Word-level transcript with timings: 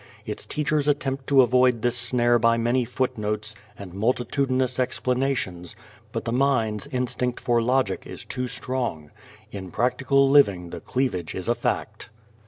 Its 0.25 0.47
teachers 0.47 0.87
attempt 0.87 1.27
to 1.27 1.43
avoid 1.43 1.83
this 1.83 1.95
snare 1.95 2.39
by 2.39 2.57
many 2.57 2.85
footnotes 2.85 3.53
and 3.77 3.93
multitudinous 3.93 4.79
explanations, 4.79 5.75
but 6.11 6.25
the 6.25 6.31
mind's 6.31 6.87
instinct 6.87 7.39
for 7.39 7.61
logic 7.61 8.07
is 8.07 8.25
too 8.25 8.47
strong. 8.47 9.11
In 9.51 9.69
practical 9.69 10.27
living 10.27 10.71
the 10.71 10.79
cleavage 10.79 11.35
is 11.35 11.47
a 11.47 11.53
fact. 11.53 12.09